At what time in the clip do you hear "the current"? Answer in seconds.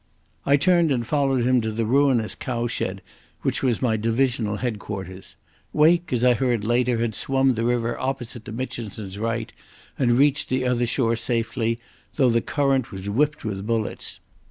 12.31-12.91